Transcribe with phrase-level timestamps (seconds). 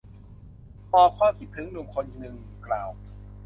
[0.89, 2.89] หมอก ความคิดถึง หนุ่มคนหนึ่งกล่าว